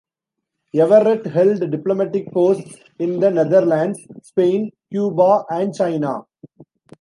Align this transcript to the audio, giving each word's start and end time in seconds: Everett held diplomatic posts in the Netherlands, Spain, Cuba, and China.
Everett 0.73 1.27
held 1.27 1.69
diplomatic 1.69 2.31
posts 2.33 2.75
in 2.97 3.19
the 3.19 3.29
Netherlands, 3.29 4.01
Spain, 4.23 4.71
Cuba, 4.91 5.45
and 5.51 5.75
China. 5.75 6.21